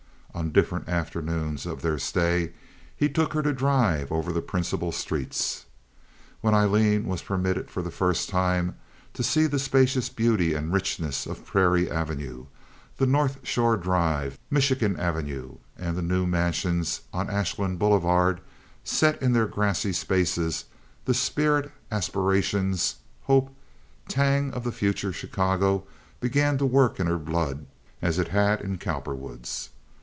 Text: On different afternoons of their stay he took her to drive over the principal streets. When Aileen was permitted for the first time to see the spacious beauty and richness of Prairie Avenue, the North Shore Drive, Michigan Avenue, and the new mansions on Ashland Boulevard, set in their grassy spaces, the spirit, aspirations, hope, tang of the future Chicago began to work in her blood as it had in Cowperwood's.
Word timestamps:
On 0.33 0.49
different 0.53 0.87
afternoons 0.87 1.65
of 1.65 1.81
their 1.81 1.99
stay 1.99 2.53
he 2.95 3.09
took 3.09 3.33
her 3.33 3.43
to 3.43 3.51
drive 3.51 4.13
over 4.13 4.31
the 4.31 4.41
principal 4.41 4.93
streets. 4.93 5.65
When 6.39 6.55
Aileen 6.55 7.05
was 7.05 7.21
permitted 7.21 7.69
for 7.69 7.81
the 7.81 7.91
first 7.91 8.29
time 8.29 8.77
to 9.13 9.23
see 9.23 9.45
the 9.45 9.59
spacious 9.59 10.07
beauty 10.07 10.53
and 10.53 10.71
richness 10.71 11.25
of 11.27 11.45
Prairie 11.45 11.91
Avenue, 11.91 12.45
the 12.95 13.05
North 13.05 13.45
Shore 13.45 13.75
Drive, 13.75 14.39
Michigan 14.49 14.97
Avenue, 14.97 15.57
and 15.77 15.97
the 15.97 16.01
new 16.01 16.25
mansions 16.25 17.01
on 17.11 17.29
Ashland 17.29 17.77
Boulevard, 17.77 18.39
set 18.85 19.21
in 19.21 19.33
their 19.33 19.47
grassy 19.47 19.91
spaces, 19.91 20.63
the 21.03 21.13
spirit, 21.13 21.69
aspirations, 21.91 22.95
hope, 23.23 23.53
tang 24.07 24.53
of 24.53 24.63
the 24.63 24.71
future 24.71 25.11
Chicago 25.11 25.83
began 26.21 26.57
to 26.57 26.65
work 26.65 27.01
in 27.01 27.07
her 27.07 27.19
blood 27.19 27.65
as 28.01 28.17
it 28.17 28.29
had 28.29 28.61
in 28.61 28.77
Cowperwood's. 28.77 29.71